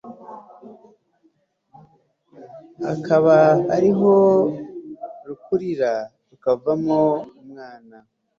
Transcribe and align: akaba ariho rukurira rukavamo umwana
akaba 2.93 3.37
ariho 3.75 4.13
rukurira 5.27 5.91
rukavamo 6.29 7.01
umwana 7.41 7.95